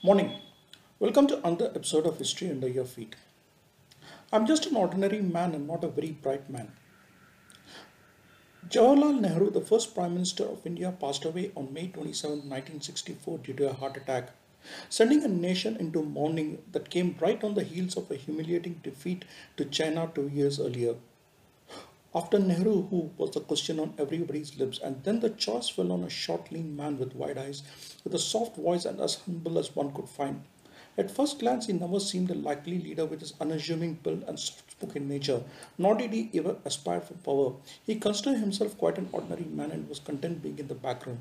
Morning. 0.00 0.38
Welcome 1.00 1.26
to 1.26 1.44
another 1.44 1.72
episode 1.74 2.06
of 2.06 2.18
History 2.18 2.48
Under 2.48 2.68
Your 2.68 2.84
Feet. 2.84 3.16
I'm 4.32 4.46
just 4.46 4.66
an 4.66 4.76
ordinary 4.76 5.20
man 5.20 5.56
and 5.56 5.66
not 5.66 5.82
a 5.82 5.88
very 5.88 6.12
bright 6.12 6.48
man. 6.48 6.70
Jawaharlal 8.68 9.20
Nehru, 9.20 9.50
the 9.50 9.60
first 9.60 9.96
Prime 9.96 10.14
Minister 10.14 10.44
of 10.44 10.64
India, 10.64 10.92
passed 11.00 11.24
away 11.24 11.50
on 11.56 11.74
May 11.74 11.88
27, 11.88 12.48
1964, 12.48 13.38
due 13.38 13.54
to 13.54 13.70
a 13.70 13.72
heart 13.72 13.96
attack, 13.96 14.30
sending 14.88 15.24
a 15.24 15.28
nation 15.28 15.76
into 15.78 16.00
mourning 16.04 16.62
that 16.70 16.90
came 16.90 17.16
right 17.18 17.42
on 17.42 17.54
the 17.54 17.64
heels 17.64 17.96
of 17.96 18.08
a 18.12 18.14
humiliating 18.14 18.80
defeat 18.84 19.24
to 19.56 19.64
China 19.64 20.08
two 20.14 20.28
years 20.28 20.60
earlier. 20.60 20.94
After 22.14 22.38
Nehru, 22.38 22.88
who 22.88 23.10
was 23.18 23.32
the 23.32 23.40
question 23.40 23.78
on 23.78 23.92
everybody's 23.98 24.56
lips, 24.58 24.78
and 24.82 25.04
then 25.04 25.20
the 25.20 25.28
choice 25.28 25.68
fell 25.68 25.92
on 25.92 26.04
a 26.04 26.08
short, 26.08 26.50
lean 26.50 26.74
man 26.74 26.98
with 26.98 27.14
wide 27.14 27.36
eyes, 27.36 27.62
with 28.02 28.14
a 28.14 28.18
soft 28.18 28.56
voice 28.56 28.86
and 28.86 28.98
as 28.98 29.16
humble 29.16 29.58
as 29.58 29.76
one 29.76 29.92
could 29.92 30.08
find. 30.08 30.42
At 30.96 31.10
first 31.10 31.38
glance, 31.38 31.66
he 31.66 31.74
never 31.74 32.00
seemed 32.00 32.30
a 32.30 32.34
likely 32.34 32.78
leader 32.78 33.04
with 33.04 33.20
his 33.20 33.34
unassuming 33.38 33.94
build 34.02 34.24
and 34.26 34.38
soft-spoken 34.38 35.06
nature, 35.06 35.42
nor 35.76 35.96
did 35.96 36.14
he 36.14 36.30
ever 36.34 36.56
aspire 36.64 37.02
for 37.02 37.14
power. 37.14 37.56
He 37.84 37.96
considered 37.96 38.38
himself 38.38 38.78
quite 38.78 38.96
an 38.96 39.10
ordinary 39.12 39.44
man 39.44 39.70
and 39.70 39.86
was 39.86 40.00
content 40.00 40.42
being 40.42 40.58
in 40.58 40.68
the 40.68 40.74
background. 40.74 41.20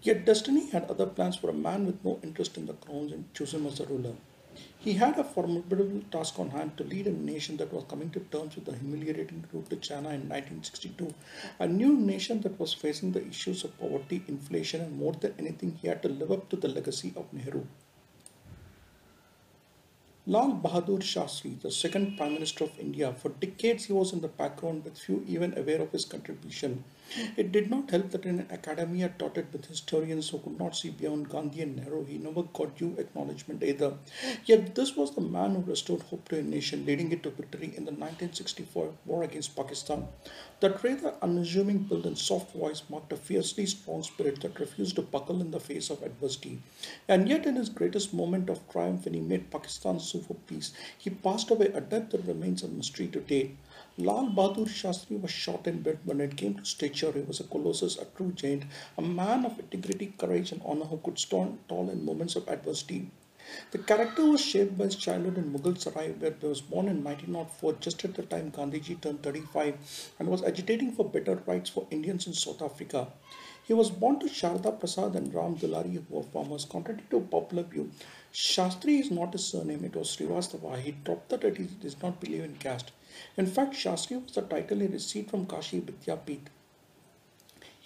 Yet 0.00 0.24
destiny 0.24 0.70
had 0.70 0.90
other 0.90 1.06
plans 1.06 1.36
for 1.36 1.50
a 1.50 1.52
man 1.52 1.84
with 1.84 2.02
no 2.02 2.18
interest 2.22 2.56
in 2.56 2.64
the 2.64 2.72
crown 2.72 3.10
and 3.12 3.32
chose 3.34 3.52
him 3.52 3.66
as 3.66 3.78
a 3.78 3.84
ruler. 3.84 4.14
He 4.78 4.92
had 4.94 5.18
a 5.18 5.24
formidable 5.24 6.02
task 6.10 6.38
on 6.38 6.50
hand 6.50 6.76
to 6.76 6.84
lead 6.84 7.06
a 7.06 7.12
nation 7.12 7.56
that 7.58 7.72
was 7.72 7.84
coming 7.88 8.10
to 8.10 8.20
terms 8.20 8.54
with 8.54 8.64
the 8.64 8.76
humiliating 8.76 9.44
route 9.52 9.68
to 9.70 9.76
China 9.76 10.10
in 10.10 10.28
1962, 10.28 11.14
a 11.58 11.66
new 11.66 11.96
nation 11.96 12.40
that 12.42 12.58
was 12.58 12.72
facing 12.72 13.12
the 13.12 13.26
issues 13.26 13.64
of 13.64 13.78
poverty, 13.78 14.22
inflation, 14.28 14.80
and 14.80 14.98
more 14.98 15.12
than 15.12 15.34
anything, 15.38 15.78
he 15.82 15.88
had 15.88 16.02
to 16.02 16.08
live 16.08 16.32
up 16.32 16.48
to 16.50 16.56
the 16.56 16.68
legacy 16.68 17.12
of 17.16 17.32
Nehru. 17.32 17.66
Lal 20.26 20.52
Bahadur 20.52 21.00
Shastri, 21.00 21.58
the 21.62 21.70
second 21.70 22.18
Prime 22.18 22.34
Minister 22.34 22.64
of 22.64 22.78
India, 22.78 23.14
for 23.14 23.30
decades 23.30 23.86
he 23.86 23.94
was 23.94 24.12
in 24.12 24.20
the 24.20 24.28
background 24.28 24.84
with 24.84 24.98
few 24.98 25.24
even 25.26 25.56
aware 25.56 25.80
of 25.80 25.90
his 25.90 26.04
contribution. 26.04 26.84
It 27.36 27.52
did 27.52 27.70
not 27.70 27.90
help 27.90 28.10
that 28.10 28.26
in 28.26 28.40
an 28.40 28.48
academia 28.50 29.08
dotted 29.16 29.50
with 29.52 29.64
historians 29.64 30.28
who 30.28 30.38
could 30.40 30.58
not 30.58 30.76
see 30.76 30.90
beyond 30.90 31.30
Gandhi 31.30 31.62
and 31.62 31.76
Nehru, 31.76 32.04
he 32.04 32.18
never 32.18 32.42
got 32.42 32.76
due 32.76 32.96
acknowledgement 32.98 33.62
either. 33.62 33.94
Yet 34.44 34.74
this 34.74 34.94
was 34.94 35.14
the 35.14 35.22
man 35.22 35.54
who 35.54 35.62
restored 35.62 36.02
hope 36.02 36.28
to 36.28 36.38
a 36.38 36.42
nation, 36.42 36.84
leading 36.84 37.10
it 37.12 37.22
to 37.22 37.30
victory 37.30 37.72
in 37.76 37.84
the 37.86 37.92
1964 37.92 38.92
war 39.06 39.22
against 39.22 39.56
Pakistan. 39.56 40.08
That 40.60 40.82
rather 40.84 41.14
unassuming 41.22 41.84
build 41.84 42.04
and 42.04 42.18
soft 42.18 42.52
voice 42.52 42.82
marked 42.90 43.12
a 43.12 43.16
fiercely 43.16 43.64
strong 43.66 44.02
spirit 44.02 44.40
that 44.42 44.60
refused 44.60 44.96
to 44.96 45.02
buckle 45.02 45.40
in 45.40 45.50
the 45.50 45.60
face 45.60 45.88
of 45.88 46.02
adversity. 46.02 46.60
And 47.08 47.28
yet 47.28 47.46
in 47.46 47.56
his 47.56 47.70
greatest 47.70 48.12
moment 48.12 48.50
of 48.50 48.68
triumph 48.68 49.04
when 49.06 49.14
he 49.14 49.20
made 49.20 49.50
Pakistan 49.50 49.98
sue 50.00 50.20
for 50.20 50.34
peace, 50.34 50.72
he 50.98 51.10
passed 51.10 51.50
away 51.50 51.66
a 51.66 51.80
death 51.80 52.10
that 52.10 52.26
remains 52.26 52.62
a 52.62 52.68
mystery 52.68 53.06
to 53.08 53.20
date. 53.20 53.56
Lal 53.96 54.26
Bahadur 54.26 54.66
Shastri 54.66 55.20
was 55.20 55.30
shot 55.30 55.66
in 55.66 55.82
bed 55.82 55.98
when 56.04 56.20
it 56.20 56.36
came 56.36 56.54
to 56.54 56.64
stature, 56.64 56.97
he 57.00 57.20
was 57.20 57.40
a 57.40 57.44
colossus, 57.44 57.96
a 57.98 58.04
true 58.16 58.32
giant, 58.32 58.64
a 58.96 59.02
man 59.02 59.44
of 59.44 59.58
integrity, 59.58 60.12
courage, 60.18 60.52
and 60.52 60.62
honor 60.64 60.84
who 60.84 60.98
could 60.98 61.18
stand 61.18 61.58
tall 61.68 61.88
in 61.90 62.04
moments 62.04 62.36
of 62.36 62.48
adversity. 62.48 63.10
The 63.70 63.78
character 63.78 64.26
was 64.26 64.42
shaped 64.42 64.76
by 64.76 64.84
his 64.84 64.96
childhood 64.96 65.38
in 65.38 65.52
Mughal 65.52 65.80
Sarai, 65.80 66.10
where 66.12 66.34
he 66.38 66.46
was 66.46 66.60
born 66.60 66.88
in 66.88 67.02
1904, 67.02 67.72
just 67.80 68.04
at 68.04 68.14
the 68.14 68.22
time 68.22 68.52
Gandhiji 68.52 69.00
turned 69.00 69.22
35 69.22 70.12
and 70.18 70.28
was 70.28 70.42
agitating 70.42 70.92
for 70.92 71.08
better 71.08 71.36
rights 71.46 71.70
for 71.70 71.86
Indians 71.90 72.26
in 72.26 72.34
South 72.34 72.60
Africa. 72.60 73.08
He 73.64 73.72
was 73.72 73.90
born 73.90 74.18
to 74.20 74.26
Sharda 74.26 74.78
Prasad 74.78 75.14
and 75.14 75.32
Ram 75.32 75.56
Dulari, 75.56 75.94
who 75.94 76.04
were 76.10 76.22
farmers. 76.22 76.66
Contrary 76.66 77.00
to 77.10 77.20
popular 77.20 77.62
view, 77.62 77.90
Shastri 78.32 79.00
is 79.00 79.10
not 79.10 79.32
his 79.32 79.46
surname, 79.46 79.84
it 79.84 79.96
was 79.96 80.14
Srivastava. 80.14 80.78
He 80.78 80.92
dropped 80.92 81.30
that 81.30 81.56
he 81.56 81.64
does 81.64 82.02
not 82.02 82.20
believe 82.20 82.44
in 82.44 82.56
caste. 82.56 82.92
In 83.36 83.46
fact, 83.46 83.72
Shastri 83.72 84.22
was 84.22 84.32
the 84.32 84.42
title 84.42 84.80
he 84.80 84.86
received 84.86 85.30
from 85.30 85.46
Kashi 85.46 85.80
Vidyapith. 85.80 86.48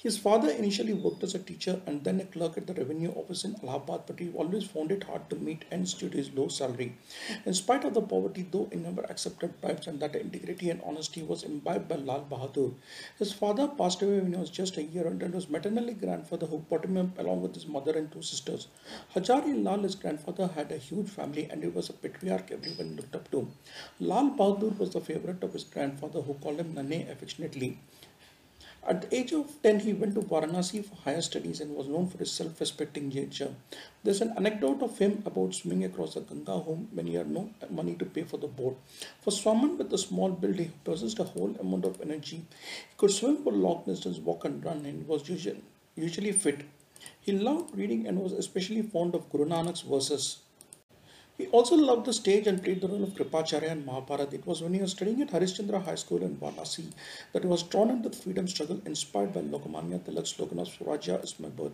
His 0.02 0.18
father 0.18 0.50
initially 0.50 0.94
worked 0.94 1.22
as 1.22 1.36
a 1.36 1.38
teacher 1.38 1.80
and 1.86 2.02
then 2.02 2.20
a 2.20 2.24
clerk 2.24 2.58
at 2.58 2.66
the 2.66 2.74
revenue 2.74 3.12
office 3.12 3.44
in 3.44 3.54
Allahabad, 3.62 4.00
but 4.04 4.18
he 4.18 4.32
always 4.32 4.64
found 4.64 4.90
it 4.90 5.04
hard 5.04 5.30
to 5.30 5.36
meet 5.36 5.64
ends 5.70 5.94
due 5.94 6.08
to 6.08 6.16
his 6.16 6.34
low 6.34 6.48
salary. 6.48 6.96
In 7.46 7.54
spite 7.54 7.84
of 7.84 7.94
the 7.94 8.02
poverty, 8.02 8.44
though 8.50 8.68
he 8.72 8.78
never 8.80 9.02
accepted 9.04 9.60
bribes 9.60 9.86
and 9.86 10.00
that 10.00 10.16
integrity 10.16 10.70
and 10.70 10.82
honesty 10.82 11.22
was 11.22 11.44
imbibed 11.44 11.86
by 11.88 11.94
Lal 11.94 12.26
Bahadur. 12.28 12.74
His 13.16 13.32
father 13.32 13.68
passed 13.68 14.02
away 14.02 14.18
when 14.18 14.32
he 14.32 14.40
was 14.40 14.50
just 14.50 14.76
a 14.76 14.82
year 14.82 15.06
old 15.06 15.22
and 15.22 15.32
was 15.32 15.48
maternally 15.48 15.94
grandfather 15.94 16.46
who 16.46 16.58
brought 16.58 16.84
him 16.84 16.96
up 16.96 17.16
along 17.20 17.42
with 17.42 17.54
his 17.54 17.69
mother 17.69 17.96
and 17.96 18.10
two 18.10 18.22
sisters. 18.22 18.66
Hajari 19.14 19.62
Lal, 19.62 19.82
his 19.82 19.94
grandfather, 19.94 20.48
had 20.48 20.72
a 20.72 20.78
huge 20.78 21.10
family 21.10 21.48
and 21.48 21.62
he 21.62 21.69
was 21.69 21.90
a 21.90 21.92
patriarch 21.92 22.50
everyone 22.50 22.96
looked 22.96 23.14
up 23.14 23.30
to. 23.30 23.46
Lal 24.00 24.30
Bahadur 24.30 24.76
was 24.80 24.90
the 24.90 25.00
favorite 25.00 25.44
of 25.44 25.52
his 25.52 25.62
grandfather 25.62 26.22
who 26.22 26.34
called 26.34 26.58
him 26.58 26.74
Nane 26.74 27.08
affectionately. 27.08 27.78
At 28.84 29.03
the 29.03 29.16
age 29.16 29.31
of 29.32 29.62
10, 29.62 29.78
he 29.81 29.93
went 29.93 30.16
to 30.16 30.22
Varanasi 30.22 30.84
for 30.84 30.97
higher 30.97 31.22
studies 31.22 31.60
and 31.60 31.76
was 31.76 31.87
known 31.87 32.09
for 32.09 32.19
his 32.19 32.32
self-respecting 32.32 33.10
nature. 33.10 33.54
There's 34.03 34.20
an 34.20 34.32
anecdote 34.37 34.82
of 34.82 34.98
him 34.98 35.22
about 35.25 35.54
swimming 35.54 35.84
across 35.84 36.15
the 36.15 36.20
Ganga 36.20 36.59
home 36.59 36.88
when 36.93 37.06
he 37.06 37.15
had 37.15 37.31
no 37.31 37.50
money 37.70 37.94
to 37.94 38.04
pay 38.04 38.25
for 38.25 38.38
the 38.38 38.48
boat. 38.48 38.76
For 39.20 39.31
someone 39.31 39.78
with 39.78 39.93
a 39.93 39.98
small 39.98 40.31
build, 40.31 40.56
he 40.56 40.72
possessed 40.82 41.20
a 41.20 41.25
whole 41.25 41.54
amount 41.60 41.84
of 41.84 42.00
energy. 42.00 42.38
He 42.38 42.97
could 42.97 43.12
swim 43.12 43.44
for 43.44 43.53
long 43.53 43.84
distance, 43.87 44.19
walk 44.19 44.44
and 44.44 44.65
run, 44.65 44.84
and 44.84 45.06
was 45.06 45.28
usually, 45.28 45.62
usually 45.94 46.32
fit. 46.32 46.62
He 47.20 47.31
loved 47.31 47.78
reading 47.78 48.09
and 48.09 48.19
was 48.19 48.32
especially 48.32 48.82
fond 48.82 49.14
of 49.14 49.31
Guru 49.31 49.44
Nanak's 49.44 49.82
verses. 49.82 50.38
He 51.42 51.48
also 51.48 51.75
loved 51.75 52.06
the 52.06 52.12
stage 52.12 52.47
and 52.47 52.62
played 52.62 52.80
the 52.80 52.86
role 52.86 53.03
of 53.03 53.14
Kripacharya 53.14 53.72
in 53.72 53.84
Mahabharata. 53.84 54.36
It 54.36 54.47
was 54.47 54.62
when 54.62 54.75
he 54.75 54.80
was 54.80 54.92
studying 54.92 55.20
at 55.22 55.32
Harishchandra 55.32 55.82
High 55.82 55.97
School 55.97 56.22
in 56.22 56.36
Varanasi 56.36 56.92
that 57.32 57.42
he 57.42 57.48
was 57.48 57.64
drawn 57.64 57.91
into 57.91 58.10
the 58.10 58.16
freedom 58.16 58.47
struggle 58.47 58.80
inspired 58.86 59.34
by 59.34 59.41
Lokmanya 59.41 59.98
Tilak's 60.04 60.31
slogan 60.31 60.60
of 60.60 60.69
Swarajya 60.69 61.25
is 61.25 61.41
my 61.41 61.48
birth, 61.48 61.72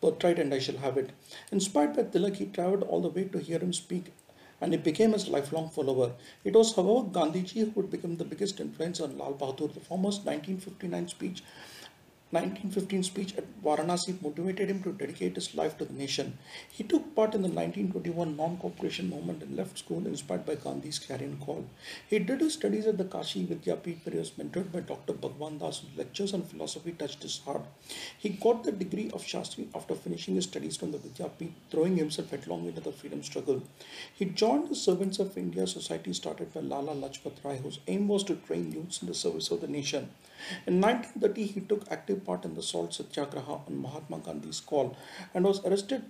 birthright 0.00 0.40
and 0.40 0.52
I 0.52 0.58
shall 0.58 0.78
have 0.78 0.96
it. 0.96 1.10
Inspired 1.52 1.94
by 1.94 2.02
Tilak, 2.02 2.34
he 2.34 2.46
travelled 2.46 2.82
all 2.82 3.02
the 3.02 3.08
way 3.08 3.22
to 3.26 3.38
hear 3.38 3.60
him 3.60 3.72
speak 3.72 4.12
and 4.60 4.72
he 4.72 4.78
became 4.78 5.12
his 5.12 5.28
lifelong 5.28 5.70
follower. 5.70 6.10
It 6.42 6.54
was, 6.54 6.74
however, 6.74 7.08
Gandhiji 7.08 7.66
who 7.66 7.70
would 7.76 7.90
become 7.92 8.16
the 8.16 8.24
biggest 8.24 8.58
influence 8.58 9.00
on 9.00 9.16
Lal 9.16 9.34
Bahadur. 9.34 9.72
The 9.72 9.78
former's 9.78 10.18
1959 10.24 11.06
speech 11.06 11.44
1915 12.32 13.02
speech 13.04 13.36
at 13.38 13.44
Varanasi 13.64 14.20
motivated 14.22 14.68
him 14.68 14.82
to 14.82 14.92
dedicate 14.92 15.34
his 15.34 15.54
life 15.54 15.76
to 15.78 15.84
the 15.84 15.92
nation. 15.94 16.38
He 16.70 16.84
took 16.84 17.14
part 17.14 17.34
in 17.34 17.42
the 17.42 17.48
1921 17.48 18.36
non-cooperation 18.36 19.08
movement 19.08 19.42
and 19.42 19.56
left 19.56 19.78
school 19.78 20.06
inspired 20.06 20.44
by 20.44 20.56
Gandhi's 20.56 20.98
clarion 20.98 21.38
call. 21.44 21.64
He 22.08 22.18
did 22.18 22.40
his 22.40 22.54
studies 22.54 22.86
at 22.86 22.98
the 22.98 23.04
Kashi 23.04 23.46
Vidyapith 23.46 24.04
where 24.04 24.12
he 24.12 24.18
was 24.18 24.32
mentored 24.32 24.70
by 24.70 24.80
Dr. 24.80 25.14
Bhagwan 25.14 25.58
Das 25.58 25.80
whose 25.80 25.96
lectures 25.96 26.34
on 26.34 26.42
philosophy 26.42 26.92
touched 26.92 27.22
his 27.22 27.38
heart. 27.38 27.62
He 28.18 28.28
got 28.28 28.64
the 28.64 28.72
degree 28.72 29.10
of 29.12 29.22
Shastri 29.22 29.66
after 29.74 29.94
finishing 29.94 30.34
his 30.34 30.44
studies 30.44 30.76
from 30.76 30.92
the 30.92 30.98
Vidyapith, 30.98 31.52
throwing 31.70 31.96
himself 31.96 32.30
headlong 32.30 32.66
into 32.66 32.80
the 32.80 32.92
freedom 32.92 33.22
struggle. 33.22 33.62
He 34.14 34.26
joined 34.26 34.68
the 34.68 34.76
Servants 34.76 35.18
of 35.18 35.38
India 35.38 35.66
Society 35.66 36.12
started 36.12 36.52
by 36.52 36.60
Lala 36.60 36.94
Lajpat 36.94 37.42
Rai 37.44 37.58
whose 37.58 37.80
aim 37.86 38.08
was 38.08 38.24
to 38.24 38.36
train 38.36 38.72
youths 38.72 39.00
in 39.00 39.08
the 39.08 39.14
service 39.14 39.50
of 39.50 39.60
the 39.60 39.68
nation. 39.68 40.10
In 40.66 40.80
1930, 40.80 41.46
he 41.46 41.60
took 41.60 41.90
active 41.90 42.24
part 42.24 42.44
in 42.44 42.54
the 42.54 42.62
salt 42.62 42.92
satyagraha 42.92 43.53
Mahatma 43.68 44.18
Gandhi's 44.18 44.60
call 44.60 44.96
and 45.34 45.44
was 45.44 45.64
arrested, 45.64 46.02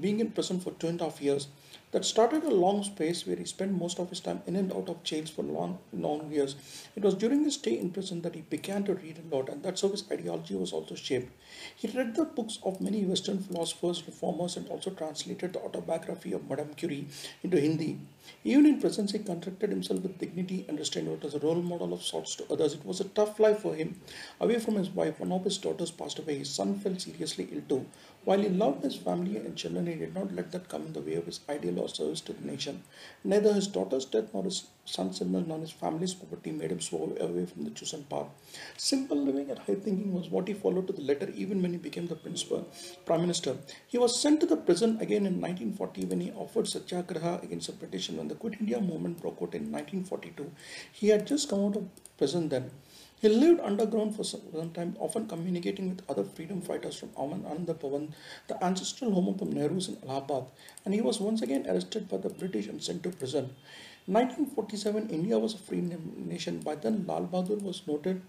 being 0.00 0.20
in 0.20 0.30
prison 0.32 0.60
for 0.60 0.72
two 0.72 0.88
and 0.88 1.00
a 1.00 1.04
half 1.04 1.20
years. 1.20 1.48
That 1.92 2.04
started 2.04 2.42
a 2.42 2.50
long 2.50 2.82
space 2.82 3.24
where 3.24 3.36
he 3.36 3.44
spent 3.44 3.78
most 3.78 4.00
of 4.00 4.10
his 4.10 4.18
time 4.18 4.42
in 4.48 4.56
and 4.56 4.72
out 4.72 4.88
of 4.88 5.04
jails 5.04 5.30
for 5.30 5.44
long, 5.44 5.78
long 5.92 6.28
years. 6.32 6.56
It 6.96 7.04
was 7.04 7.14
during 7.14 7.44
his 7.44 7.54
stay 7.54 7.78
in 7.78 7.90
prison 7.90 8.22
that 8.22 8.34
he 8.34 8.40
began 8.40 8.82
to 8.84 8.94
read 8.94 9.20
a 9.20 9.34
lot, 9.34 9.48
and 9.48 9.62
that's 9.62 9.82
how 9.82 9.88
his 9.90 10.02
ideology 10.10 10.56
was 10.56 10.72
also 10.72 10.96
shaped. 10.96 11.30
He 11.76 11.86
read 11.86 12.16
the 12.16 12.24
books 12.24 12.58
of 12.64 12.80
many 12.80 13.04
Western 13.04 13.38
philosophers, 13.38 14.02
reformers, 14.04 14.56
and 14.56 14.68
also 14.68 14.90
translated 14.90 15.52
the 15.52 15.60
autobiography 15.60 16.32
of 16.32 16.50
Madame 16.50 16.74
Curie 16.74 17.06
into 17.44 17.60
Hindi. 17.60 18.00
Even 18.44 18.66
in 18.66 18.80
prison, 18.80 19.06
he 19.08 19.18
conducted 19.18 19.70
himself 19.70 20.00
with 20.02 20.18
dignity 20.18 20.64
and 20.68 20.78
restraint 20.78 21.24
as 21.24 21.34
a 21.34 21.38
role 21.38 21.62
model 21.62 21.92
of 21.92 22.02
sorts 22.02 22.36
to 22.36 22.52
others. 22.52 22.74
It 22.74 22.84
was 22.84 23.00
a 23.00 23.04
tough 23.04 23.40
life 23.40 23.60
for 23.60 23.74
him. 23.74 24.00
Away 24.40 24.58
from 24.58 24.76
his 24.76 24.90
wife, 24.90 25.20
one 25.20 25.32
of 25.32 25.44
his 25.44 25.58
daughters 25.58 25.90
passed 25.90 26.18
away. 26.18 26.38
His 26.38 26.50
son 26.50 26.78
fell 26.78 26.98
seriously 26.98 27.48
ill 27.52 27.62
too. 27.68 27.86
While 28.24 28.40
he 28.40 28.48
loved 28.48 28.84
his 28.84 28.96
family 28.96 29.36
and 29.36 29.56
children, 29.56 29.86
he 29.86 29.94
did 29.94 30.14
not 30.14 30.34
let 30.34 30.52
that 30.52 30.68
come 30.68 30.86
in 30.86 30.92
the 30.92 31.00
way 31.00 31.14
of 31.14 31.26
his 31.26 31.40
ideal 31.48 31.80
or 31.80 31.88
service 31.88 32.20
to 32.22 32.32
the 32.32 32.46
nation. 32.46 32.82
Neither 33.22 33.52
his 33.52 33.68
daughter's 33.68 34.06
death 34.06 34.32
nor 34.32 34.44
his 34.44 34.66
son's 34.84 35.20
illness 35.20 35.46
nor 35.46 35.58
his 35.58 35.70
family's 35.70 36.14
poverty 36.14 36.52
made 36.52 36.70
him 36.70 36.80
swerve 36.80 37.20
away 37.20 37.46
from 37.46 37.64
the 37.64 37.70
chosen 37.70 38.04
path. 38.04 38.26
Simple 38.76 39.16
living 39.16 39.50
and 39.50 39.58
high 39.58 39.74
thinking 39.74 40.12
was 40.12 40.28
what 40.28 40.48
he 40.48 40.54
followed 40.54 40.86
to 40.86 40.92
the 40.92 41.02
letter 41.02 41.30
even 41.34 41.62
when 41.62 41.72
he 41.72 41.78
became 41.78 42.06
the 42.06 42.14
principal 42.14 42.68
prime 43.06 43.22
minister. 43.22 43.56
He 43.86 43.98
was 43.98 44.20
sent 44.20 44.40
to 44.40 44.46
the 44.46 44.56
prison 44.56 44.98
again 45.00 45.26
in 45.26 45.40
1940 45.40 46.04
when 46.06 46.20
he 46.20 46.30
offered 46.32 46.68
satyagraha 46.68 47.40
against 47.42 47.68
the 47.68 47.72
British 47.72 48.08
and 48.08 48.18
when 48.18 48.28
the 48.28 48.34
Quit 48.34 48.60
India 48.60 48.80
movement 48.80 49.20
broke 49.20 49.38
out 49.42 49.54
in 49.54 49.72
1942. 49.72 50.50
He 50.92 51.08
had 51.08 51.26
just 51.26 51.48
come 51.48 51.64
out 51.64 51.76
of 51.76 51.88
prison 52.18 52.48
then. 52.48 52.70
He 53.24 53.30
lived 53.30 53.60
underground 53.60 54.14
for 54.14 54.22
some 54.22 54.70
time, 54.74 54.96
often 54.98 55.26
communicating 55.26 55.88
with 55.88 56.02
other 56.10 56.24
freedom 56.24 56.60
fighters 56.60 56.96
from 56.96 57.08
Anand 57.10 57.64
Bhavan, 57.64 58.12
the 58.48 58.62
ancestral 58.62 59.12
home 59.12 59.28
of 59.28 59.38
the 59.38 59.46
Nehrus 59.46 59.88
in 59.88 59.96
Allahabad, 60.06 60.44
and 60.84 60.92
he 60.92 61.00
was 61.00 61.20
once 61.20 61.40
again 61.40 61.66
arrested 61.66 62.06
by 62.06 62.18
the 62.18 62.28
British 62.28 62.66
and 62.66 62.82
sent 62.84 63.02
to 63.04 63.08
prison. 63.08 63.56
1947, 64.06 65.08
India 65.08 65.38
was 65.38 65.54
a 65.54 65.58
free 65.58 65.80
nation. 65.80 66.58
By 66.58 66.74
then, 66.74 67.06
Lal 67.06 67.26
Bahadur 67.26 67.62
was 67.62 67.82
noted 67.86 68.20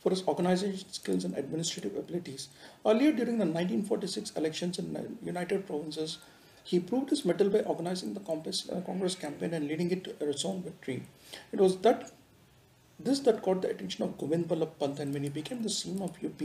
for 0.00 0.10
his 0.10 0.22
organization 0.28 0.88
skills 0.92 1.24
and 1.24 1.36
administrative 1.36 1.96
abilities. 1.96 2.48
Earlier 2.84 3.10
during 3.10 3.38
the 3.38 3.44
1946 3.44 4.30
elections 4.36 4.78
in 4.78 5.18
United 5.20 5.66
Provinces, 5.66 6.18
he 6.62 6.78
proved 6.78 7.10
his 7.10 7.24
mettle 7.24 7.48
by 7.48 7.60
organizing 7.60 8.14
the 8.14 8.20
uh, 8.20 8.80
Congress 8.82 9.16
campaign 9.16 9.52
and 9.52 9.66
leading 9.66 9.90
it 9.90 10.04
to 10.04 10.10
a 10.20 10.48
own 10.48 10.62
victory. 10.62 11.02
It 11.52 11.60
was 11.60 11.78
that 11.78 12.12
this 12.98 13.20
that 13.20 13.42
caught 13.42 13.60
the 13.60 13.68
attention 13.68 14.04
of 14.04 14.16
Govind 14.16 14.48
Ballabh 14.48 14.78
Pant 14.78 14.98
and 15.00 15.12
when 15.12 15.22
he 15.22 15.28
became 15.28 15.62
the 15.62 15.68
CM 15.68 16.00
of 16.02 16.16
UP, 16.24 16.40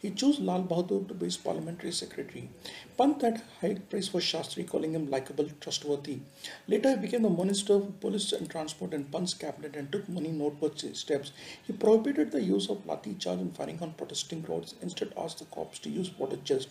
he 0.00 0.10
chose 0.10 0.38
Lal 0.38 0.62
Bahadur 0.62 1.08
to 1.08 1.14
be 1.14 1.24
his 1.26 1.36
parliamentary 1.36 1.90
secretary. 1.90 2.48
Pant 2.96 3.20
had 3.22 3.42
high 3.60 3.76
praise 3.90 4.06
for 4.06 4.20
Shastri, 4.20 4.64
calling 4.68 4.94
him 4.94 5.10
likable, 5.10 5.48
trustworthy. 5.60 6.20
Later, 6.68 6.90
he 6.90 6.96
became 6.96 7.22
the 7.22 7.30
Minister 7.30 7.74
of 7.74 8.00
Police 8.00 8.32
and 8.32 8.48
Transport 8.48 8.94
in 8.94 9.06
Pant's 9.06 9.34
cabinet 9.34 9.74
and 9.74 9.90
took 9.90 10.08
many 10.08 10.28
noteworthy 10.28 10.94
steps. 10.94 11.32
He 11.66 11.72
prohibited 11.72 12.30
the 12.30 12.40
use 12.40 12.70
of 12.70 12.86
lathi 12.86 13.18
charge 13.18 13.40
and 13.40 13.56
firing 13.56 13.80
on 13.82 13.94
protesting 13.94 14.44
crowds, 14.44 14.76
instead 14.80 15.12
asked 15.18 15.40
the 15.40 15.44
cops 15.46 15.80
to 15.80 15.90
use 15.90 16.16
water 16.16 16.36
jets. 16.36 16.68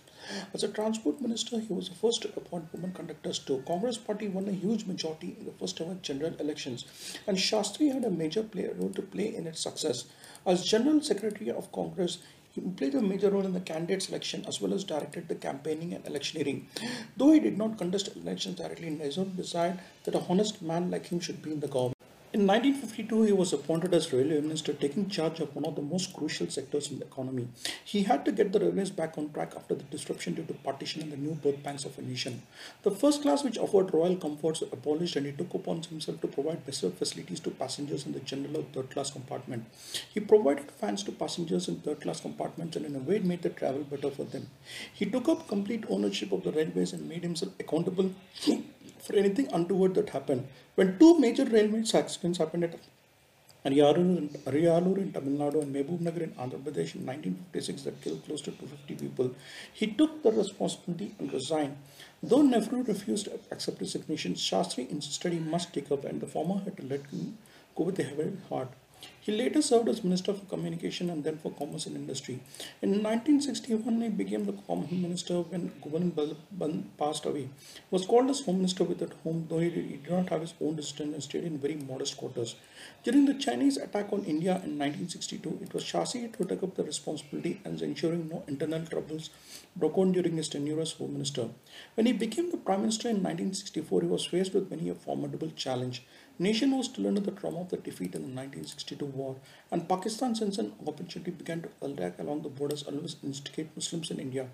As 0.53 0.63
a 0.63 0.69
transport 0.69 1.19
minister, 1.19 1.59
he 1.59 1.73
was 1.73 1.89
the 1.89 1.95
first 1.95 2.21
to 2.21 2.29
appoint 2.38 2.71
women 2.71 2.93
conductors 2.93 3.39
too. 3.39 3.61
Congress 3.67 3.97
party 3.97 4.29
won 4.29 4.47
a 4.47 4.53
huge 4.53 4.85
majority 4.85 5.35
in 5.38 5.45
the 5.45 5.51
first 5.51 5.79
ever 5.81 5.95
general 6.01 6.33
elections, 6.39 6.85
and 7.27 7.38
Shastri 7.38 7.93
had 7.93 8.05
a 8.05 8.09
major 8.09 8.41
play, 8.41 8.69
role 8.77 8.91
to 8.91 9.01
play 9.01 9.25
in 9.33 9.48
its 9.48 9.62
success. 9.62 10.06
As 10.45 10.66
General 10.66 11.01
Secretary 11.01 11.50
of 11.50 11.72
Congress, 11.72 12.19
he 12.51 12.62
played 12.62 12.95
a 12.95 13.01
major 13.01 13.30
role 13.30 13.45
in 13.45 13.54
the 13.54 13.60
candidate 13.60 14.04
selection 14.04 14.45
as 14.48 14.62
well 14.62 14.74
as 14.74 14.83
directed 14.83 15.27
the 15.27 15.36
campaigning 15.36 15.94
and 15.94 16.06
electioneering. 16.06 16.68
Though 17.18 17.31
he 17.31 17.39
did 17.39 17.57
not 17.57 17.77
contest 17.77 18.16
elections 18.16 18.57
directly, 18.57 18.89
Nizam 18.89 19.36
desired 19.36 19.80
that 20.04 20.16
a 20.16 20.24
honest 20.30 20.62
man 20.62 20.92
like 20.92 21.07
him 21.07 21.19
should 21.19 21.42
be 21.42 21.51
in 21.51 21.60
the 21.60 21.68
government. 21.68 21.94
In 22.35 22.45
1952, 22.47 23.21
he 23.23 23.31
was 23.31 23.53
appointed 23.53 23.93
as 23.93 24.11
railway 24.11 24.41
minister, 24.41 24.73
taking 24.73 25.07
charge 25.07 25.39
of 25.39 25.55
one 25.55 25.63
of 25.63 25.75
the 25.77 25.81
most 25.81 26.13
crucial 26.13 26.49
sectors 26.49 26.91
in 26.91 26.99
the 26.99 27.05
economy. 27.05 27.47
He 27.85 28.03
had 28.03 28.25
to 28.25 28.33
get 28.33 28.51
the 28.51 28.59
railways 28.59 28.89
back 28.89 29.17
on 29.17 29.31
track 29.31 29.53
after 29.55 29.73
the 29.73 29.85
disruption 29.85 30.33
due 30.33 30.43
to 30.43 30.53
partition 30.55 31.01
and 31.01 31.13
the 31.13 31.15
new 31.15 31.35
birth 31.35 31.63
pangs 31.63 31.85
of 31.85 31.97
a 31.97 32.01
nation. 32.01 32.41
The 32.83 32.91
first 32.91 33.21
class, 33.21 33.45
which 33.45 33.57
offered 33.57 33.93
royal 33.93 34.17
comforts, 34.17 34.59
was 34.59 34.73
abolished, 34.73 35.15
and 35.15 35.25
he 35.25 35.31
took 35.31 35.53
upon 35.53 35.83
himself 35.83 36.19
to 36.19 36.27
provide 36.27 36.65
better 36.65 36.89
facilities 36.89 37.39
to 37.39 37.51
passengers 37.51 38.05
in 38.05 38.11
the 38.11 38.19
general 38.19 38.57
or 38.57 38.63
third 38.63 38.89
class 38.89 39.11
compartment. 39.11 39.67
He 40.13 40.19
provided 40.19 40.69
fans 40.71 41.03
to 41.03 41.13
passengers 41.13 41.69
in 41.69 41.77
third 41.77 42.01
class 42.01 42.19
compartments 42.19 42.75
and 42.75 42.85
in 42.85 42.97
a 42.97 42.99
way 42.99 43.19
made 43.19 43.43
the 43.43 43.49
travel 43.49 43.85
better 43.85 44.11
for 44.11 44.25
them. 44.25 44.49
He 44.93 45.05
took 45.05 45.29
up 45.29 45.47
complete 45.47 45.85
ownership 45.88 46.33
of 46.33 46.43
the 46.43 46.51
railways 46.51 46.91
and 46.91 47.07
made 47.07 47.23
himself 47.23 47.53
accountable 47.61 48.11
for 49.05 49.15
anything 49.15 49.47
untoward 49.53 49.95
that 49.95 50.09
happened. 50.09 50.47
When 50.75 50.97
two 50.99 51.19
major 51.19 51.45
railway 51.45 51.83
accidents 51.93 52.39
happened 52.39 52.63
at 52.65 52.79
Ariyalur 53.65 54.97
in 54.97 55.11
Tamil 55.11 55.37
Nadu 55.39 55.61
and 55.63 55.75
Mehboob 55.75 56.01
Nagar 56.01 56.23
in 56.23 56.31
Andhra 56.31 56.59
Pradesh 56.65 56.93
in 56.95 57.05
1956 57.05 57.81
that 57.83 58.01
killed 58.01 58.23
close 58.25 58.41
to 58.41 58.51
250 58.51 58.95
people, 58.95 59.31
he 59.73 59.87
took 59.87 60.21
the 60.21 60.31
responsibility 60.31 61.15
and 61.19 61.33
resigned. 61.33 61.75
Though 62.21 62.43
Nehru 62.43 62.83
refused 62.83 63.25
to 63.25 63.39
accept 63.51 63.81
resignation, 63.81 64.35
Shastri 64.35 64.89
insisted 64.89 65.33
he 65.33 65.39
must 65.39 65.73
take 65.73 65.91
up 65.91 66.05
and 66.05 66.21
the 66.21 66.27
former 66.27 66.59
had 66.63 66.77
to 66.77 66.83
let 66.83 67.01
go 67.75 67.83
with 67.85 67.99
a 67.99 68.03
heavy 68.03 68.37
heart. 68.49 68.69
He 69.21 69.31
later 69.31 69.61
served 69.61 69.89
as 69.89 70.03
Minister 70.03 70.33
for 70.33 70.45
Communication 70.45 71.09
and 71.09 71.23
then 71.23 71.37
for 71.37 71.51
Commerce 71.51 71.87
and 71.87 71.95
Industry. 71.95 72.39
In 72.81 73.01
1961, 73.03 74.01
he 74.01 74.09
became 74.09 74.45
the 74.45 74.51
Home 74.67 74.87
Minister 74.91 75.41
when 75.41 75.71
Govind 75.81 76.15
passed 76.97 77.25
away. 77.25 77.49
He 77.73 77.81
was 77.89 78.05
called 78.05 78.29
as 78.29 78.41
Home 78.41 78.57
Minister 78.57 78.83
with 78.83 79.01
at 79.01 79.13
home, 79.23 79.47
though 79.49 79.59
he 79.59 79.69
did 79.69 80.09
not 80.09 80.29
have 80.29 80.41
his 80.41 80.53
own 80.61 80.75
residence 80.75 81.13
and 81.13 81.23
stayed 81.23 81.43
in 81.43 81.57
very 81.57 81.75
modest 81.75 82.17
quarters. 82.17 82.55
During 83.03 83.25
the 83.25 83.33
Chinese 83.33 83.77
attack 83.77 84.13
on 84.13 84.25
India 84.25 84.61
in 84.63 84.77
1962, 84.77 85.59
it 85.63 85.73
was 85.73 85.83
Shastri 85.83 86.35
who 86.35 86.45
took 86.45 86.61
up 86.61 86.75
the 86.75 86.83
responsibility 86.83 87.61
and 87.65 87.81
ensuring 87.81 88.29
no 88.29 88.43
internal 88.47 88.85
troubles 88.85 89.31
broke 89.75 89.97
out 89.97 90.11
during 90.11 90.37
his 90.37 90.49
tenure 90.49 90.79
as 90.79 90.91
Home 90.93 91.13
Minister. 91.13 91.49
When 91.95 92.05
he 92.05 92.13
became 92.13 92.51
the 92.51 92.57
Prime 92.57 92.81
Minister 92.81 93.09
in 93.09 93.23
1964, 93.23 94.01
he 94.01 94.07
was 94.07 94.25
faced 94.25 94.53
with 94.53 94.69
many 94.69 94.89
a 94.89 94.93
formidable 94.95 95.51
challenge. 95.55 96.03
Nation 96.37 96.75
was 96.75 96.87
still 96.87 97.07
under 97.07 97.21
the 97.21 97.31
trauma 97.31 97.61
of 97.61 97.69
the 97.69 97.77
defeat 97.77 98.13
in 98.13 98.23
the 98.23 98.35
1962 98.35 99.05
war, 99.05 99.37
and 99.71 99.87
Pakistan, 99.87 100.35
since 100.35 100.57
an 100.57 100.73
opportunity, 100.85 101.31
began 101.31 101.61
to 101.61 101.69
attack 101.81 102.19
along 102.19 102.41
the 102.41 102.49
borders, 102.49 102.83
always 102.83 103.15
instigate 103.23 103.73
Muslims 103.73 104.11
in 104.11 104.19
India. 104.19 104.49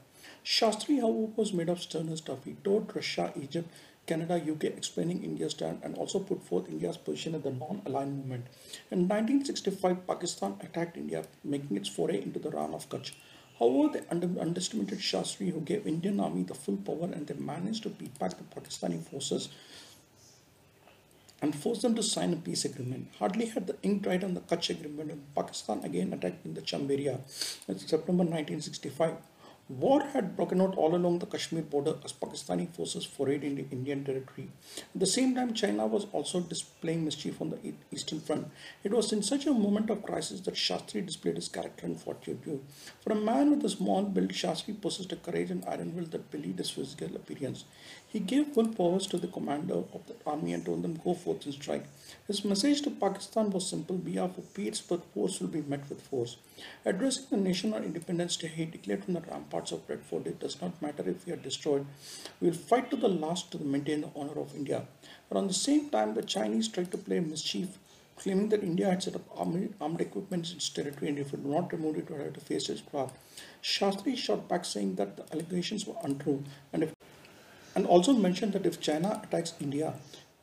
Shastri, 0.46 1.00
however, 1.02 1.32
was 1.36 1.54
made 1.54 1.70
of 1.70 1.82
sterner 1.82 2.16
stuff. 2.18 2.46
He 2.46 2.56
toured 2.64 2.96
Russia, 2.96 3.34
Egypt, 3.36 3.68
Canada, 4.06 4.36
UK, 4.36 4.66
explaining 4.66 5.24
India's 5.24 5.54
stand 5.54 5.80
and 5.84 5.98
also 5.98 6.20
put 6.20 6.44
forth 6.44 6.70
India's 6.70 6.98
position 6.98 7.34
in 7.34 7.42
the 7.42 7.50
non-aligned 7.50 8.16
movement. 8.16 8.46
In 8.92 9.08
1965, 9.08 10.06
Pakistan 10.06 10.58
attacked 10.62 10.98
India, 10.98 11.24
making 11.44 11.78
its 11.78 11.90
foray 11.90 12.22
into 12.22 12.38
the 12.38 12.52
Rann 12.52 12.76
of 12.76 12.90
Kutch. 12.90 13.14
However, 13.58 13.94
they 13.94 14.06
under 14.10 14.40
underestimated 14.40 15.00
Shastri, 15.00 15.52
who 15.52 15.62
gave 15.62 15.88
Indian 15.88 16.20
army 16.20 16.44
the 16.44 16.54
full 16.54 16.78
power, 16.78 17.10
and 17.12 17.26
they 17.26 17.36
managed 17.36 17.84
to 17.84 17.90
beat 17.90 18.18
back 18.20 18.38
the 18.38 18.44
Pakistani 18.60 19.04
forces 19.04 19.50
and 21.42 21.56
forced 21.56 21.82
them 21.82 21.96
to 21.96 22.04
sign 22.04 22.34
a 22.34 22.36
peace 22.36 22.66
agreement. 22.66 23.08
Hardly 23.20 23.48
had 23.48 23.68
the 23.68 23.78
ink 23.82 24.04
dried 24.04 24.24
on 24.24 24.34
the 24.36 24.42
Kutch 24.42 24.70
agreement 24.70 25.10
when 25.10 25.24
Pakistan 25.36 25.84
again 25.84 26.14
attacked 26.14 26.46
in 26.46 26.54
the 26.54 26.62
Chamb 26.62 26.90
area 26.90 27.20
in 27.68 27.80
September 27.80 28.24
1965. 28.24 29.16
War 29.80 30.04
had 30.04 30.36
broken 30.36 30.60
out 30.60 30.76
all 30.76 30.96
along 30.96 31.20
the 31.20 31.26
Kashmir 31.26 31.62
border 31.62 31.96
as 32.04 32.12
Pakistani 32.12 32.68
forces 32.76 33.08
forayed 33.08 33.44
into 33.44 33.70
Indian 33.72 34.04
territory. 34.04 34.50
At 34.94 35.00
the 35.00 35.06
same 35.06 35.34
time, 35.34 35.54
China 35.54 35.88
was 35.88 36.08
also 36.12 36.42
displaying 36.42 37.06
mischief 37.06 37.40
on 37.42 37.52
the 37.52 37.74
eastern 37.90 38.20
front. 38.20 38.52
It 38.84 38.92
was 38.92 39.14
in 39.14 39.24
such 39.24 39.46
a 39.46 39.54
moment 39.54 39.90
of 39.90 40.04
crisis 40.04 40.42
that 40.42 40.56
Shastri 40.56 41.06
displayed 41.06 41.38
his 41.38 41.48
character 41.48 41.86
and 41.86 41.98
fortitude. 41.98 42.60
For 43.02 43.14
a 43.14 43.16
man 43.16 43.50
with 43.50 43.64
a 43.64 43.70
small 43.70 44.04
build, 44.04 44.32
Shastri 44.32 44.82
possessed 44.82 45.14
a 45.14 45.16
courage 45.16 45.52
and 45.52 45.64
iron 45.66 45.96
will 45.96 46.06
that 46.08 46.32
belied 46.32 46.58
his 46.58 46.72
physical 46.72 47.16
appearance. 47.16 47.64
He 48.12 48.20
gave 48.20 48.48
full 48.48 48.68
powers 48.68 49.08
to 49.08 49.18
the 49.18 49.28
commander 49.28 49.76
of 49.76 50.06
the 50.06 50.16
army 50.28 50.52
and 50.52 50.66
told 50.66 50.84
them 50.84 51.00
go 51.02 51.14
forth 51.14 51.46
and 51.46 51.54
strike. 51.54 51.86
His 52.28 52.44
message 52.44 52.82
to 52.82 52.92
Pakistan 52.92 53.52
was 53.52 53.70
simple, 53.70 53.96
we 53.96 54.18
are 54.18 54.28
for 54.28 54.42
peace 54.42 54.82
but 54.82 55.06
force 55.14 55.40
will 55.40 55.48
be 55.48 55.62
met 55.62 55.88
with 55.88 56.02
force. 56.02 56.36
Addressing 56.84 57.28
the 57.30 57.38
nation 57.38 57.74
on 57.74 57.86
Independence 57.86 58.36
Day, 58.36 58.50
he 58.50 58.66
declared 58.66 59.06
from 59.06 59.14
the 59.14 59.22
ramparts 59.22 59.72
of 59.72 59.88
Red 59.88 60.02
Fort, 60.02 60.28
it 60.28 60.42
does 60.42 60.62
not 60.62 60.82
matter 60.82 61.08
if 61.08 61.26
we 61.26 61.32
are 61.32 61.38
destroyed, 61.38 61.86
we 62.42 62.50
will 62.50 62.58
fight 62.58 62.90
to 62.90 62.98
the 62.98 63.08
last 63.08 63.50
to 63.54 63.64
maintain 63.64 64.02
the 64.02 64.10
honor 64.14 64.42
of 64.42 64.54
India. 64.56 64.86
But 65.30 65.38
on 65.38 65.48
the 65.48 65.54
same 65.54 65.90
time, 65.90 66.14
the 66.14 66.22
Chinese 66.22 66.68
tried 66.68 66.92
to 66.92 66.98
play 66.98 67.22
mischief, 67.22 67.78
claiming 68.18 68.50
that 68.50 68.62
India 68.62 68.90
had 68.90 69.02
set 69.02 69.16
up 69.16 69.24
armed, 69.34 69.74
armed 69.80 70.02
equipment 70.02 70.50
in 70.50 70.58
its 70.58 70.68
territory 70.68 71.08
and 71.08 71.18
if 71.18 71.34
it 71.34 71.42
were 71.42 71.62
not 71.62 71.72
removed, 71.72 72.00
it 72.00 72.12
would 72.12 72.20
have 72.20 72.34
to 72.34 72.42
face 72.42 72.68
its 72.68 72.84
wrath. 72.92 73.14
Shastri 73.64 74.18
shot 74.18 74.50
back 74.50 74.66
saying 74.66 74.96
that 74.96 75.16
the 75.16 75.34
allegations 75.34 75.88
were 75.88 75.96
untrue 76.04 76.44
and 76.74 76.84
if 76.84 76.94
and 77.76 77.86
also 77.86 78.14
mentioned 78.14 78.54
that 78.54 78.66
if 78.66 78.80
China 78.80 79.22
attacks 79.24 79.54
India, 79.60 79.94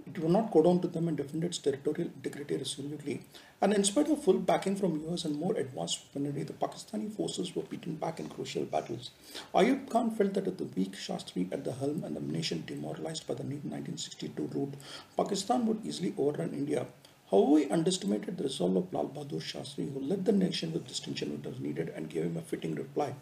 it 0.06 0.18
will 0.18 0.30
not 0.30 0.50
go 0.50 0.62
down 0.62 0.80
to 0.80 0.88
them 0.88 1.08
and 1.08 1.16
defend 1.16 1.44
its 1.44 1.58
territorial 1.58 2.10
integrity 2.16 2.56
resolutely. 2.56 3.20
And 3.60 3.74
in 3.74 3.84
spite 3.84 4.08
of 4.08 4.22
full 4.22 4.38
backing 4.38 4.76
from 4.76 5.04
US 5.08 5.24
and 5.24 5.36
more 5.36 5.54
advanced 5.56 6.00
weaponry, 6.14 6.44
the 6.44 6.52
Pakistani 6.52 7.12
forces 7.12 7.54
were 7.54 7.62
beaten 7.62 7.96
back 7.96 8.20
in 8.20 8.28
crucial 8.28 8.64
battles. 8.64 9.10
Ayub 9.54 9.90
Khan 9.90 10.10
felt 10.10 10.34
that 10.34 10.46
with 10.46 10.58
the 10.58 10.70
weak 10.76 10.92
Shastri 10.92 11.52
at 11.52 11.64
the 11.64 11.72
helm 11.72 12.04
and 12.04 12.16
the 12.16 12.20
nation 12.20 12.64
demoralized 12.66 13.26
by 13.26 13.34
the 13.34 13.42
1962 13.42 14.50
route, 14.54 14.74
Pakistan 15.16 15.66
would 15.66 15.84
easily 15.84 16.14
overrun 16.16 16.54
India. 16.54 16.86
However, 17.30 17.58
he 17.58 17.70
underestimated 17.70 18.38
the 18.38 18.44
resolve 18.44 18.76
of 18.76 18.92
Lal 18.92 19.08
Bahadur 19.08 19.42
Shastri, 19.42 19.92
who 19.92 20.00
led 20.00 20.24
the 20.24 20.32
nation 20.32 20.72
with 20.72 20.86
distinction 20.88 21.30
when 21.30 21.40
it 21.40 21.46
was 21.46 21.60
needed 21.60 21.90
and 21.90 22.08
gave 22.08 22.24
him 22.24 22.38
a 22.38 22.42
fitting 22.42 22.74
reply. 22.74 23.14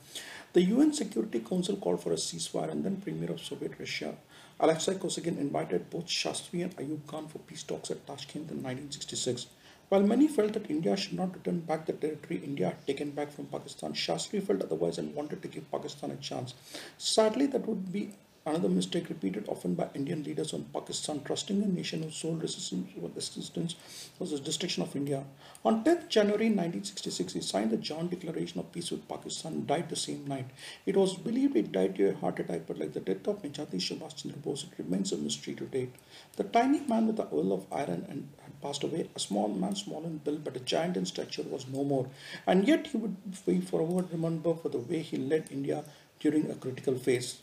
The 0.53 0.63
UN 0.63 0.93
Security 0.93 1.41
Council 1.41 1.77
called 1.77 2.03
for 2.03 2.13
a 2.13 2.17
ceasefire 2.17 2.71
and 2.71 2.85
then 2.85 3.01
Premier 3.01 3.33
of 3.33 3.41
Soviet 3.41 3.73
Russia, 3.79 4.15
Alexei 4.61 4.95
Kosygin, 4.95 5.39
invited 5.39 5.91
both 5.91 6.07
Shastri 6.07 6.63
and 6.63 6.77
Ayub 6.77 7.07
Khan 7.09 7.27
for 7.27 7.41
peace 7.41 7.65
talks 7.65 7.91
at 7.91 8.07
Tashkent 8.07 8.51
in 8.51 8.63
1966. 8.63 9.49
While 9.89 10.03
many 10.03 10.29
felt 10.29 10.53
that 10.55 10.71
India 10.71 10.97
should 10.97 11.13
not 11.15 11.35
return 11.35 11.61
back 11.61 11.87
the 11.87 11.93
territory 11.93 12.41
India 12.45 12.67
had 12.67 12.87
taken 12.87 13.11
back 13.11 13.33
from 13.33 13.47
Pakistan, 13.47 13.93
Shastri 13.93 14.43
felt 14.43 14.63
otherwise 14.63 14.99
and 14.99 15.15
wanted 15.15 15.43
to 15.43 15.49
give 15.49 15.71
Pakistan 15.71 16.13
a 16.13 16.17
chance. 16.17 16.55
Sadly, 16.99 17.47
that 17.47 17.67
would 17.67 17.93
be 17.93 18.11
Another 18.47 18.69
mistake 18.69 19.09
repeated 19.09 19.49
often 19.49 19.75
by 19.75 19.89
Indian 19.93 20.23
leaders 20.23 20.55
on 20.55 20.67
Pakistan, 20.73 21.21
trusting 21.25 21.61
a 21.65 21.67
nation 21.67 22.05
whose 22.05 22.15
sole 22.15 22.37
resistance 22.37 23.75
was 24.21 24.31
the 24.31 24.39
destruction 24.39 24.85
of 24.85 24.95
India. 24.95 25.25
On 25.65 25.83
10th 25.83 26.09
January 26.09 26.47
1966, 26.51 27.33
he 27.33 27.41
signed 27.41 27.73
the 27.73 27.77
Joint 27.77 28.13
Declaration 28.13 28.61
of 28.61 28.71
Peace 28.71 28.93
with 28.93 29.09
Pakistan 29.09 29.53
and 29.55 29.67
died 29.67 29.89
the 29.89 29.97
same 29.97 30.25
night. 30.29 30.47
It 30.87 30.97
was 30.97 31.17
believed 31.17 31.57
he 31.57 31.63
died 31.63 31.95
due 31.95 32.13
to 32.13 32.17
a 32.17 32.21
heart 32.21 32.39
attack, 32.39 32.69
but 32.69 32.79
like 32.79 32.93
the 32.93 33.01
death 33.01 33.27
of 33.27 33.43
Netaji 33.43 33.81
Subhash 33.89 34.23
Chandra 34.23 34.39
Bose, 34.39 34.67
it 34.71 34.79
remains 34.81 35.11
a 35.11 35.17
mystery 35.17 35.57
to 35.57 35.65
date. 35.65 35.93
The 36.37 36.45
tiny 36.45 36.83
man 36.93 37.09
with 37.09 37.17
the 37.17 37.25
will 37.25 37.53
of 37.53 37.67
iron 37.73 38.07
and 38.09 38.29
had 38.45 38.63
passed 38.63 38.85
away. 38.85 39.11
A 39.17 39.19
small 39.19 39.49
man, 39.49 39.75
small 39.75 40.05
in 40.05 40.19
build, 40.19 40.45
but 40.45 40.57
a 40.57 40.61
giant 40.61 40.97
in 40.97 41.05
stature, 41.05 41.43
was 41.43 41.67
no 41.67 41.83
more. 41.83 42.07
And 42.47 42.69
yet 42.69 42.87
he 42.87 42.97
would 42.97 43.17
be 43.45 43.61
forever 43.61 44.07
remembered 44.13 44.61
for 44.61 44.69
the 44.69 44.79
way 44.79 45.01
he 45.01 45.17
led 45.17 45.51
India 45.51 45.83
during 46.21 46.49
a 46.51 46.55
critical 46.55 46.95
phase. 46.95 47.35